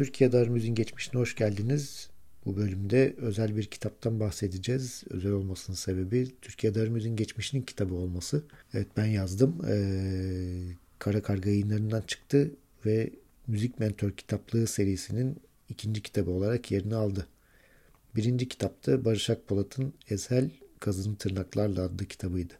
Türkiye 0.00 0.32
Darmüz'ün 0.32 0.74
geçmişine 0.74 1.20
hoş 1.20 1.34
geldiniz. 1.36 2.10
Bu 2.46 2.56
bölümde 2.56 3.14
özel 3.16 3.56
bir 3.56 3.64
kitaptan 3.64 4.20
bahsedeceğiz. 4.20 5.04
Özel 5.10 5.32
olmasının 5.32 5.76
sebebi 5.76 6.28
Türkiye 6.42 6.74
Darmüz'ün 6.74 7.16
geçmişinin 7.16 7.62
kitabı 7.62 7.94
olması. 7.94 8.42
Evet 8.74 8.86
ben 8.96 9.06
yazdım. 9.06 9.60
Ee, 9.68 10.76
Kara 10.98 11.22
Karga 11.22 11.50
yayınlarından 11.50 12.00
çıktı 12.00 12.50
ve 12.86 13.10
Müzik 13.46 13.80
Mentor 13.80 14.10
kitaplığı 14.10 14.66
serisinin 14.66 15.36
ikinci 15.68 16.02
kitabı 16.02 16.30
olarak 16.30 16.70
yerini 16.70 16.94
aldı. 16.94 17.26
Birinci 18.16 18.48
kitapta 18.48 19.04
Barış 19.04 19.30
Akpolat'ın 19.30 19.92
Ezel 20.10 20.50
Kazın 20.78 21.14
Tırnaklarla 21.14 21.82
adlı 21.82 22.06
kitabıydı. 22.06 22.54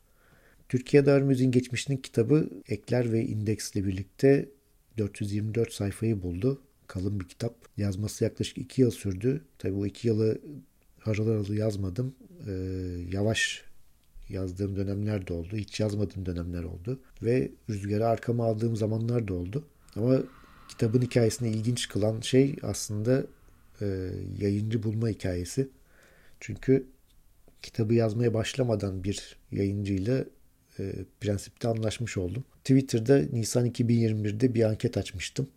Türkiye 0.68 1.06
Darmüz'ün 1.06 1.50
geçmişinin 1.50 1.96
kitabı 1.96 2.50
ekler 2.68 3.12
ve 3.12 3.24
indeksle 3.24 3.86
birlikte 3.86 4.48
424 4.98 5.72
sayfayı 5.72 6.22
buldu. 6.22 6.60
Kalın 6.90 7.20
bir 7.20 7.28
kitap. 7.28 7.54
Yazması 7.76 8.24
yaklaşık 8.24 8.58
2 8.58 8.82
yıl 8.82 8.90
sürdü. 8.90 9.44
Tabi 9.58 9.74
bu 9.74 9.86
2 9.86 10.08
yılı 10.08 10.38
harıl 10.98 11.26
harıl 11.26 11.54
yazmadım. 11.54 12.14
Ee, 12.46 12.52
yavaş 13.12 13.64
yazdığım 14.28 14.76
dönemler 14.76 15.26
de 15.26 15.32
oldu. 15.32 15.56
Hiç 15.56 15.80
yazmadığım 15.80 16.26
dönemler 16.26 16.64
oldu. 16.64 17.00
Ve 17.22 17.50
rüzgarı 17.68 18.06
arkama 18.06 18.46
aldığım 18.46 18.76
zamanlar 18.76 19.28
da 19.28 19.34
oldu. 19.34 19.64
Ama 19.96 20.18
kitabın 20.68 21.02
hikayesini 21.02 21.48
ilginç 21.48 21.88
kılan 21.88 22.20
şey 22.20 22.56
aslında 22.62 23.26
e, 23.80 24.10
yayıncı 24.38 24.82
bulma 24.82 25.08
hikayesi. 25.08 25.68
Çünkü 26.40 26.86
kitabı 27.62 27.94
yazmaya 27.94 28.34
başlamadan 28.34 29.04
bir 29.04 29.36
yayıncıyla 29.52 30.24
e, 30.78 30.92
prensipte 31.20 31.68
anlaşmış 31.68 32.16
oldum. 32.16 32.44
Twitter'da 32.64 33.18
Nisan 33.32 33.66
2021'de 33.66 34.54
bir 34.54 34.62
anket 34.62 34.96
açmıştım. 34.96 35.48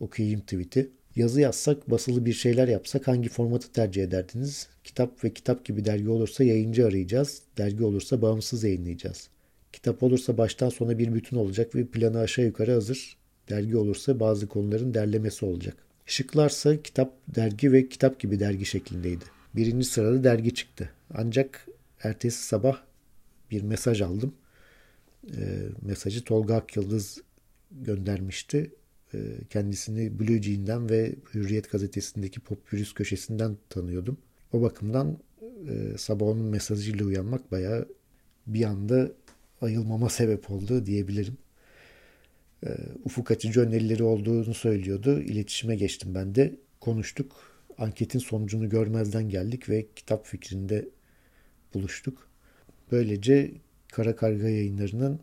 Okuyayım 0.00 0.40
tweet'i. 0.40 0.90
Yazı 1.16 1.40
yazsak, 1.40 1.90
basılı 1.90 2.26
bir 2.26 2.32
şeyler 2.32 2.68
yapsak 2.68 3.08
hangi 3.08 3.28
formatı 3.28 3.72
tercih 3.72 4.02
ederdiniz? 4.02 4.68
Kitap 4.84 5.24
ve 5.24 5.34
kitap 5.34 5.64
gibi 5.64 5.84
dergi 5.84 6.08
olursa 6.08 6.44
yayıncı 6.44 6.86
arayacağız. 6.86 7.42
Dergi 7.58 7.84
olursa 7.84 8.22
bağımsız 8.22 8.64
yayınlayacağız. 8.64 9.28
Kitap 9.72 10.02
olursa 10.02 10.38
baştan 10.38 10.68
sona 10.68 10.98
bir 10.98 11.14
bütün 11.14 11.36
olacak 11.36 11.74
ve 11.74 11.86
planı 11.86 12.18
aşağı 12.18 12.44
yukarı 12.44 12.72
hazır. 12.72 13.16
Dergi 13.48 13.76
olursa 13.76 14.20
bazı 14.20 14.48
konuların 14.48 14.94
derlemesi 14.94 15.46
olacak. 15.46 15.76
Şıklarsa 16.06 16.82
kitap, 16.82 17.12
dergi 17.34 17.72
ve 17.72 17.88
kitap 17.88 18.20
gibi 18.20 18.40
dergi 18.40 18.64
şeklindeydi. 18.64 19.24
Birinci 19.56 19.86
sırada 19.86 20.24
dergi 20.24 20.54
çıktı. 20.54 20.90
Ancak 21.14 21.68
ertesi 22.02 22.42
sabah 22.42 22.82
bir 23.50 23.62
mesaj 23.62 24.00
aldım. 24.00 24.34
E, 25.36 25.42
mesajı 25.82 26.24
Tolga 26.24 26.54
Akyıldız 26.54 27.18
göndermişti. 27.70 28.70
E, 29.14 29.44
kendisini 29.50 30.18
Blue 30.18 30.42
Jean'den 30.42 30.90
ve 30.90 31.14
Hürriyet 31.34 31.70
gazetesindeki 31.70 32.40
Popülüs 32.40 32.94
köşesinden 32.94 33.56
tanıyordum. 33.70 34.18
O 34.52 34.62
bakımdan 34.62 35.18
e, 35.68 35.98
sabah 35.98 36.26
onun 36.26 36.46
mesajıyla 36.46 37.06
uyanmak 37.06 37.52
bayağı 37.52 37.88
bir 38.46 38.64
anda 38.64 39.12
ayılmama 39.60 40.08
sebep 40.08 40.50
oldu 40.50 40.86
diyebilirim. 40.86 41.36
E, 42.66 42.68
ufuk 43.04 43.30
açıcı 43.30 43.60
önerileri 43.60 44.02
olduğunu 44.02 44.54
söylüyordu. 44.54 45.20
İletişime 45.20 45.76
geçtim 45.76 46.14
ben 46.14 46.34
de. 46.34 46.56
Konuştuk. 46.80 47.32
Anketin 47.78 48.18
sonucunu 48.18 48.68
görmezden 48.68 49.28
geldik 49.28 49.68
ve 49.68 49.86
kitap 49.96 50.26
fikrinde 50.26 50.88
buluştuk. 51.74 52.28
Böylece 52.92 53.52
Kara 53.92 54.16
Karga 54.16 54.48
yayınlarının 54.48 55.20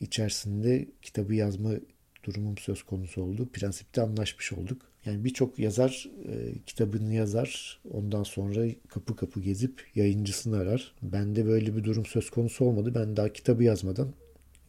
içerisinde 0.00 0.86
kitabı 1.02 1.34
yazma 1.34 1.72
durumum 2.24 2.58
söz 2.58 2.82
konusu 2.82 3.22
oldu. 3.22 3.48
Prensipte 3.52 4.02
anlaşmış 4.02 4.52
olduk. 4.52 4.82
Yani 5.04 5.24
birçok 5.24 5.58
yazar 5.58 6.08
e, 6.28 6.58
kitabını 6.66 7.14
yazar. 7.14 7.80
Ondan 7.90 8.22
sonra 8.22 8.66
kapı 8.88 9.16
kapı 9.16 9.40
gezip 9.40 9.86
yayıncısını 9.94 10.56
arar. 10.56 10.92
Bende 11.02 11.46
böyle 11.46 11.76
bir 11.76 11.84
durum 11.84 12.06
söz 12.06 12.30
konusu 12.30 12.64
olmadı. 12.64 12.92
Ben 12.94 13.16
daha 13.16 13.32
kitabı 13.32 13.64
yazmadan 13.64 14.12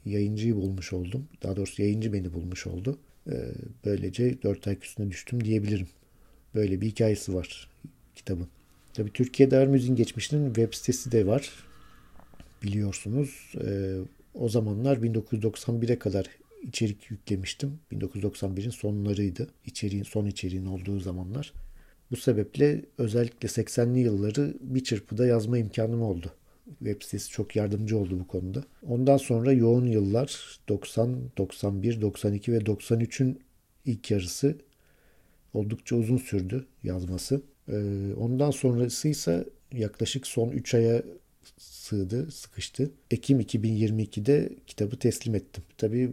yayıncıyı 0.06 0.56
bulmuş 0.56 0.94
oldum. 0.94 1.28
Daha 1.44 1.56
doğrusu 1.56 1.82
yayıncı 1.82 2.14
beni 2.14 2.34
bulmuş 2.34 2.68
oldu. 2.68 2.98
E, 3.32 3.36
böylece 3.86 4.42
dört 4.44 4.68
ayak 4.68 4.86
üstüne 4.86 5.12
düştüm 5.12 5.44
diyebilirim. 5.44 5.88
Böyle 6.56 6.82
bir 6.82 6.88
hikayesi 6.88 7.34
var 7.34 7.70
kitabın. 8.16 8.48
Tabii 8.94 9.14
Türkiye'de 9.14 9.58
Armüz'ün 9.58 9.96
geçmişinin 9.96 10.46
web 10.46 10.74
sitesi 10.74 11.12
de 11.12 11.28
var 11.28 11.50
biliyorsunuz. 12.64 13.54
E, 13.66 13.98
o 14.34 14.50
zamanlar 14.50 14.98
1991'e 14.98 16.00
kadar 16.00 16.26
içerik 16.62 17.12
yüklemiştim. 17.12 17.80
1991'in 17.92 18.70
sonlarıydı. 18.70 19.48
İçeriğin 19.66 20.04
son 20.04 20.26
içeriğin 20.26 20.66
olduğu 20.66 21.00
zamanlar. 21.00 21.54
Bu 22.12 22.16
sebeple 22.16 22.86
özellikle 22.98 23.48
80'li 23.48 24.00
yılları 24.00 24.54
bir 24.62 24.84
çırpıda 24.84 25.26
yazma 25.26 25.58
imkanım 25.58 26.02
oldu. 26.02 26.32
Web 26.80 27.02
sitesi 27.02 27.30
çok 27.30 27.56
yardımcı 27.56 27.98
oldu 27.98 28.20
bu 28.20 28.28
konuda. 28.28 28.64
Ondan 28.88 29.18
sonra 29.18 29.54
yoğun 29.54 29.86
yıllar 29.86 30.60
90, 30.70 31.20
91, 31.38 32.02
92 32.02 32.54
ve 32.54 32.58
93'ün 32.58 33.40
ilk 33.86 34.12
yarısı 34.12 34.56
oldukça 35.54 35.96
uzun 35.96 36.18
sürdü 36.18 36.66
yazması. 36.84 37.42
Ee, 37.70 38.14
ondan 38.18 38.52
sonrası 38.52 39.08
ise 39.08 39.46
yaklaşık 39.74 40.28
son 40.28 40.50
3 40.50 40.74
aya 40.74 41.04
sığdı, 41.58 42.32
sıkıştı. 42.32 42.92
Ekim 43.12 43.40
2022'de 43.40 44.50
kitabı 44.68 45.00
teslim 45.00 45.36
ettim. 45.36 45.64
Tabii 45.78 46.12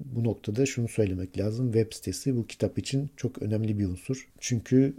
bu 0.00 0.24
noktada 0.24 0.66
şunu 0.66 0.88
söylemek 0.88 1.38
lazım. 1.38 1.72
Web 1.72 1.92
sitesi 1.92 2.36
bu 2.36 2.46
kitap 2.46 2.78
için 2.78 3.10
çok 3.16 3.42
önemli 3.42 3.78
bir 3.78 3.86
unsur. 3.86 4.28
Çünkü 4.38 4.94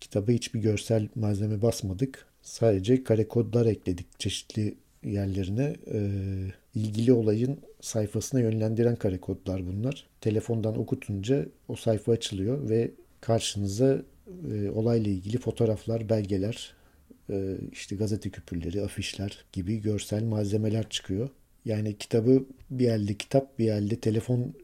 kitaba 0.00 0.32
hiçbir 0.32 0.60
görsel 0.60 1.08
malzeme 1.14 1.62
basmadık. 1.62 2.26
Sadece 2.42 3.04
kare 3.04 3.28
kodlar 3.28 3.66
ekledik 3.66 4.20
çeşitli 4.20 4.74
yerlerine. 5.04 5.76
Ee, 5.92 6.52
ilgili 6.74 7.12
olayın 7.12 7.58
sayfasına 7.80 8.40
yönlendiren 8.40 8.96
kare 8.96 9.18
kodlar 9.18 9.66
bunlar. 9.66 10.06
Telefondan 10.20 10.78
okutunca 10.78 11.46
o 11.68 11.76
sayfa 11.76 12.12
açılıyor 12.12 12.68
ve 12.68 12.90
karşınıza 13.20 14.02
e, 14.52 14.70
olayla 14.70 15.10
ilgili 15.12 15.38
fotoğraflar, 15.38 16.08
belgeler, 16.08 16.74
e, 17.30 17.56
işte 17.72 17.96
gazete 17.96 18.30
küpürleri, 18.30 18.82
afişler 18.82 19.44
gibi 19.52 19.82
görsel 19.82 20.24
malzemeler 20.24 20.88
çıkıyor. 20.88 21.28
Yani 21.64 21.98
kitabı 21.98 22.44
bir 22.70 22.88
elde 22.88 23.14
kitap, 23.14 23.58
bir 23.58 23.68
elde 23.68 24.00
telefon 24.00 24.54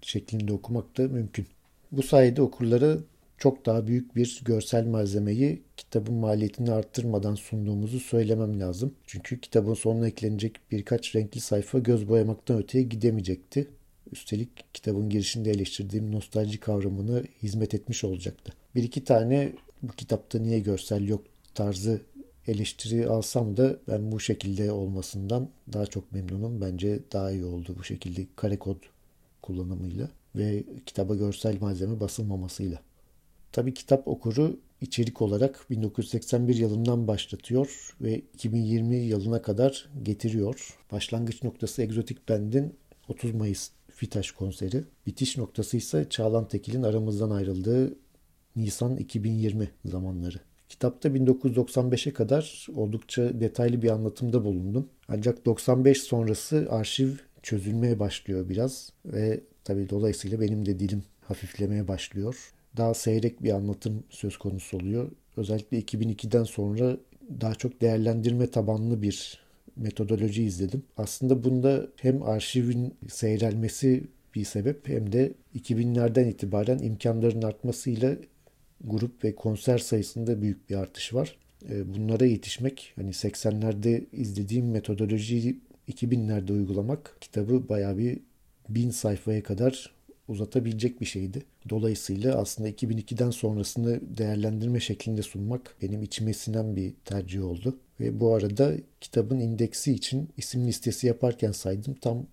şeklinde 0.00 0.52
okumak 0.52 0.98
da 0.98 1.08
mümkün. 1.08 1.46
Bu 1.92 2.02
sayede 2.02 2.42
okurlara 2.42 2.98
çok 3.38 3.66
daha 3.66 3.86
büyük 3.86 4.16
bir 4.16 4.42
görsel 4.44 4.86
malzemeyi 4.86 5.62
kitabın 5.76 6.14
maliyetini 6.14 6.72
arttırmadan 6.72 7.34
sunduğumuzu 7.34 8.00
söylemem 8.00 8.60
lazım. 8.60 8.94
Çünkü 9.06 9.40
kitabın 9.40 9.74
sonuna 9.74 10.08
eklenecek 10.08 10.56
birkaç 10.70 11.16
renkli 11.16 11.40
sayfa 11.40 11.78
göz 11.78 12.08
boyamaktan 12.08 12.58
öteye 12.58 12.84
gidemeyecekti. 12.84 13.68
Üstelik 14.12 14.74
kitabın 14.74 15.10
girişinde 15.10 15.50
eleştirdiğim 15.50 16.12
nostalji 16.12 16.60
kavramını 16.60 17.24
hizmet 17.42 17.74
etmiş 17.74 18.04
olacaktı. 18.04 18.52
Bir 18.74 18.82
iki 18.82 19.04
tane 19.04 19.52
bu 19.82 19.92
kitapta 19.92 20.38
niye 20.38 20.58
görsel 20.58 21.08
yok 21.08 21.24
tarzı 21.54 22.00
eleştiri 22.48 23.08
alsam 23.08 23.56
da 23.56 23.76
ben 23.88 24.12
bu 24.12 24.20
şekilde 24.20 24.72
olmasından 24.72 25.48
daha 25.72 25.86
çok 25.86 26.12
memnunum. 26.12 26.60
Bence 26.60 27.00
daha 27.12 27.30
iyi 27.30 27.44
oldu 27.44 27.74
bu 27.78 27.84
şekilde 27.84 28.26
kare 28.36 28.58
kod 28.58 28.76
kullanımıyla 29.42 30.10
ve 30.36 30.64
kitaba 30.86 31.14
görsel 31.14 31.60
malzeme 31.60 32.00
basılmamasıyla. 32.00 32.80
Tabi 33.52 33.74
kitap 33.74 34.08
okuru 34.08 34.60
içerik 34.80 35.22
olarak 35.22 35.66
1981 35.70 36.56
yılından 36.56 37.08
başlatıyor 37.08 37.96
ve 38.00 38.18
2020 38.18 38.96
yılına 38.96 39.42
kadar 39.42 39.88
getiriyor. 40.02 40.78
Başlangıç 40.92 41.42
noktası 41.42 41.82
Egzotik 41.82 42.28
Band'in 42.28 42.74
30 43.08 43.34
Mayıs 43.34 43.70
Fitaş 43.90 44.30
konseri. 44.30 44.84
Bitiş 45.06 45.36
noktası 45.36 45.76
ise 45.76 46.06
Çağlan 46.10 46.48
Tekil'in 46.48 46.82
aramızdan 46.82 47.30
ayrıldığı 47.30 47.96
Nisan 48.56 48.96
2020 48.96 49.70
zamanları. 49.84 50.40
Kitapta 50.68 51.08
1995'e 51.08 52.12
kadar 52.12 52.66
oldukça 52.74 53.40
detaylı 53.40 53.82
bir 53.82 53.90
anlatımda 53.90 54.44
bulundum. 54.44 54.88
Ancak 55.08 55.46
95 55.46 56.02
sonrası 56.02 56.66
arşiv 56.70 57.10
çözülmeye 57.42 57.98
başlıyor 57.98 58.48
biraz 58.48 58.92
ve 59.04 59.40
tabii 59.64 59.90
dolayısıyla 59.90 60.40
benim 60.40 60.66
de 60.66 60.78
dilim 60.78 61.02
hafiflemeye 61.20 61.88
başlıyor. 61.88 62.52
Daha 62.76 62.94
seyrek 62.94 63.42
bir 63.42 63.50
anlatım 63.50 64.04
söz 64.10 64.36
konusu 64.36 64.76
oluyor. 64.76 65.10
Özellikle 65.36 65.80
2002'den 65.80 66.44
sonra 66.44 66.96
daha 67.40 67.54
çok 67.54 67.80
değerlendirme 67.80 68.50
tabanlı 68.50 69.02
bir 69.02 69.40
metodoloji 69.76 70.44
izledim. 70.44 70.82
Aslında 70.96 71.44
bunda 71.44 71.86
hem 71.96 72.22
arşivin 72.22 72.94
seyrelmesi 73.08 74.04
bir 74.34 74.44
sebep 74.44 74.88
hem 74.88 75.12
de 75.12 75.32
2000'lerden 75.54 76.28
itibaren 76.28 76.78
imkanların 76.78 77.42
artmasıyla 77.42 78.16
grup 78.84 79.24
ve 79.24 79.34
konser 79.34 79.78
sayısında 79.78 80.42
büyük 80.42 80.70
bir 80.70 80.74
artış 80.74 81.14
var. 81.14 81.38
E, 81.68 81.94
bunlara 81.94 82.26
yetişmek, 82.26 82.92
hani 82.96 83.10
80'lerde 83.10 84.04
izlediğim 84.12 84.70
metodolojiyi 84.70 85.60
2000'lerde 85.88 86.52
uygulamak 86.52 87.16
kitabı 87.20 87.68
bayağı 87.68 87.98
bir 87.98 88.18
bin 88.68 88.90
sayfaya 88.90 89.42
kadar 89.42 89.96
uzatabilecek 90.28 91.00
bir 91.00 91.06
şeydi. 91.06 91.42
Dolayısıyla 91.68 92.38
aslında 92.38 92.68
2002'den 92.70 93.30
sonrasını 93.30 94.00
değerlendirme 94.18 94.80
şeklinde 94.80 95.22
sunmak 95.22 95.76
benim 95.82 96.02
içime 96.02 96.32
sinen 96.32 96.76
bir 96.76 96.94
tercih 97.04 97.44
oldu. 97.44 97.78
Ve 98.00 98.20
bu 98.20 98.34
arada 98.34 98.72
kitabın 99.00 99.40
indeksi 99.40 99.92
için 99.92 100.28
isim 100.36 100.66
listesi 100.66 101.06
yaparken 101.06 101.52
saydım 101.52 101.94
tam 101.94 102.26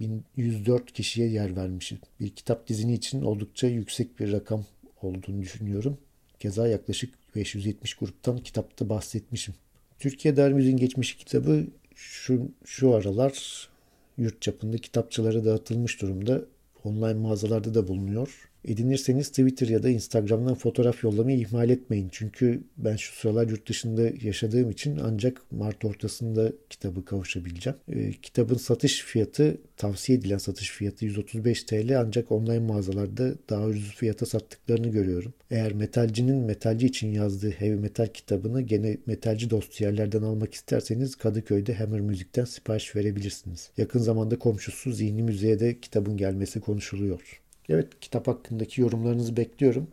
1104 0.00 0.92
kişiye 0.92 1.28
yer 1.28 1.56
vermişim. 1.56 1.98
Bir 2.20 2.30
kitap 2.30 2.68
dizini 2.68 2.94
için 2.94 3.22
oldukça 3.22 3.66
yüksek 3.66 4.20
bir 4.20 4.32
rakam 4.32 4.64
olduğunu 5.04 5.42
düşünüyorum. 5.42 5.98
Keza 6.38 6.68
yaklaşık 6.68 7.14
570 7.36 7.94
gruptan 7.94 8.38
kitapta 8.38 8.88
bahsetmişim. 8.88 9.54
Türkiye 9.98 10.36
Dermüz'ün 10.36 10.76
geçmişi 10.76 11.18
kitabı 11.18 11.66
şu, 11.94 12.48
şu 12.64 12.94
aralar 12.94 13.68
yurt 14.18 14.42
çapında 14.42 14.78
kitapçılara 14.78 15.44
dağıtılmış 15.44 16.02
durumda. 16.02 16.44
Online 16.84 17.14
mağazalarda 17.14 17.74
da 17.74 17.88
bulunuyor. 17.88 18.50
Edinirseniz 18.64 19.28
Twitter 19.28 19.68
ya 19.68 19.82
da 19.82 19.88
Instagram'dan 19.88 20.54
fotoğraf 20.54 21.04
yollamayı 21.04 21.38
ihmal 21.38 21.70
etmeyin. 21.70 22.08
Çünkü 22.12 22.60
ben 22.76 22.96
şu 22.96 23.16
sıralar 23.16 23.48
yurt 23.48 23.68
dışında 23.68 24.02
yaşadığım 24.22 24.70
için 24.70 24.98
ancak 25.02 25.52
Mart 25.52 25.84
ortasında 25.84 26.52
kitabı 26.70 27.04
kavuşabileceğim. 27.04 27.78
E, 27.88 28.12
kitabın 28.12 28.54
satış 28.54 29.04
fiyatı, 29.04 29.58
tavsiye 29.76 30.18
edilen 30.18 30.38
satış 30.38 30.70
fiyatı 30.70 31.04
135 31.04 31.64
TL 31.64 32.00
ancak 32.00 32.32
online 32.32 32.58
mağazalarda 32.58 33.34
daha 33.50 33.66
ucuz 33.66 33.94
fiyata 33.94 34.26
sattıklarını 34.26 34.88
görüyorum. 34.88 35.34
Eğer 35.50 35.72
metalcinin 35.72 36.36
metalci 36.36 36.86
için 36.86 37.12
yazdığı 37.12 37.50
heavy 37.50 37.74
metal 37.74 38.06
kitabını 38.06 38.62
gene 38.62 38.96
metalci 39.06 39.50
dostu 39.50 39.84
yerlerden 39.84 40.22
almak 40.22 40.54
isterseniz 40.54 41.16
Kadıköy'de 41.16 41.74
Hammer 41.74 42.00
Müzik'ten 42.00 42.44
sipariş 42.44 42.96
verebilirsiniz. 42.96 43.70
Yakın 43.76 43.98
zamanda 44.00 44.38
komşusu 44.38 44.92
Zihni 44.92 45.22
Müze'ye 45.22 45.60
de 45.60 45.80
kitabın 45.80 46.16
gelmesi 46.16 46.60
konuşuluyor. 46.60 47.40
Evet 47.70 48.00
kitap 48.00 48.28
hakkındaki 48.28 48.80
yorumlarınızı 48.80 49.36
bekliyorum. 49.36 49.88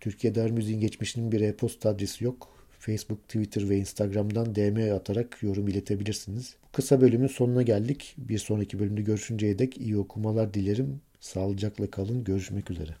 Türkiye'de 0.00 0.42
her 0.42 0.50
müziğin 0.50 0.80
geçmişinin 0.80 1.32
bir 1.32 1.40
e-posta 1.40 1.88
adresi 1.88 2.24
yok. 2.24 2.48
Facebook, 2.78 3.28
Twitter 3.28 3.68
ve 3.68 3.76
Instagram'dan 3.76 4.54
DM 4.54 4.94
atarak 4.94 5.42
yorum 5.42 5.68
iletebilirsiniz. 5.68 6.56
Bu 6.68 6.72
kısa 6.72 7.00
bölümün 7.00 7.26
sonuna 7.26 7.62
geldik. 7.62 8.14
Bir 8.18 8.38
sonraki 8.38 8.78
bölümde 8.78 9.02
görüşünceye 9.02 9.58
dek 9.58 9.78
iyi 9.78 9.96
okumalar 9.96 10.54
dilerim. 10.54 11.00
Sağlıcakla 11.20 11.90
kalın. 11.90 12.24
Görüşmek 12.24 12.70
üzere. 12.70 12.96